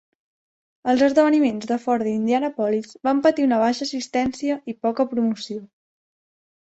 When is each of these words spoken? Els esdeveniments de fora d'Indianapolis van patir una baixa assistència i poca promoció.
Els 0.93 1.01
esdeveniments 1.07 1.67
de 1.73 1.77
fora 1.83 2.07
d'Indianapolis 2.07 2.95
van 3.09 3.21
patir 3.29 3.47
una 3.51 3.61
baixa 3.65 3.87
assistència 3.89 4.59
i 4.75 4.79
poca 4.87 5.07
promoció. 5.13 5.61